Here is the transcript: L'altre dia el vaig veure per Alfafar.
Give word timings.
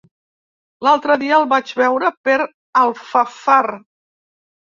L'altre 0.87 1.17
dia 1.23 1.35
el 1.41 1.45
vaig 1.51 1.73
veure 1.81 2.09
per 2.29 2.39
Alfafar. 2.85 3.61